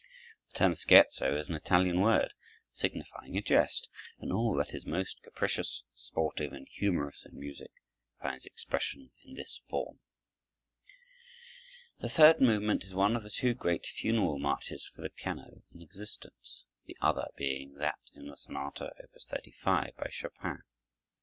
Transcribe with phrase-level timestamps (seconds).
[0.47, 2.33] The term scherzo is an Italian word,
[2.71, 7.69] signifying a jest, and all that is most capricious, sportive, and humorous in music
[8.19, 9.99] finds expression in this form.
[11.99, 15.83] The third movement is one of the two great funeral marches for the piano in
[15.83, 19.21] existence, the other being that in the sonata, Op.
[19.21, 20.63] 35, by Chopin.